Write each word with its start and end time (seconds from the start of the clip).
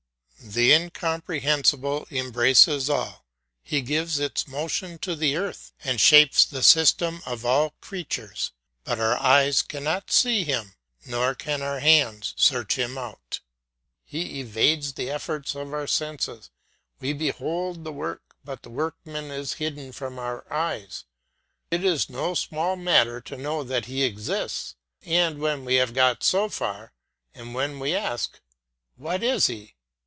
The 0.43 0.73
Incomprehensible 0.73 2.07
embraces 2.09 2.89
all, 2.89 3.23
he 3.61 3.79
gives 3.81 4.19
its 4.19 4.47
motion 4.49 4.97
to 4.97 5.15
the 5.15 5.37
earth, 5.37 5.71
and 5.83 6.01
shapes 6.01 6.43
the 6.43 6.61
system 6.63 7.21
of 7.27 7.45
all 7.45 7.75
creatures, 7.79 8.51
but 8.83 8.99
our 8.99 9.17
eyes 9.19 9.61
cannot 9.61 10.11
see 10.11 10.43
him 10.43 10.73
nor 11.05 11.35
can 11.35 11.61
our 11.61 11.79
hands 11.79 12.33
search 12.35 12.77
him 12.79 12.97
out, 12.97 13.39
he 14.03 14.41
evades 14.41 14.93
the 14.93 15.09
efforts 15.11 15.53
of 15.55 15.73
our 15.73 15.85
senses; 15.87 16.49
we 16.99 17.13
behold 17.13 17.83
the 17.85 17.93
work, 17.93 18.35
but 18.43 18.63
the 18.63 18.69
workman 18.71 19.25
is 19.29 19.53
hidden 19.53 19.91
from 19.93 20.17
our 20.19 20.51
eyes. 20.51 21.05
It 21.69 21.85
is 21.85 22.09
no 22.09 22.33
small 22.33 22.75
matter 22.75 23.21
to 23.21 23.37
know 23.37 23.63
that 23.63 23.85
he 23.85 24.03
exists, 24.03 24.75
and 25.05 25.39
when 25.39 25.63
we 25.65 25.75
have 25.75 25.93
got 25.93 26.23
so 26.23 26.49
far, 26.49 26.93
and 27.35 27.53
when 27.53 27.79
we 27.79 27.93
ask. 27.95 28.41
What 28.97 29.23
is 29.23 29.45
he? 29.47 29.75